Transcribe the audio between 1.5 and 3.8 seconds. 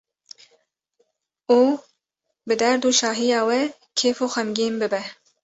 û bi derd û şahiya we